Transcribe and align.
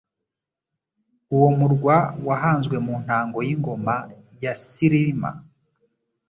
Uwo 1.35 1.49
murwa 1.57 1.97
wahanzwe 2.27 2.75
mu 2.85 2.95
ntango 3.03 3.37
y'ingoma 3.47 3.95
ya 4.43 4.53
Cyilima 4.71 5.31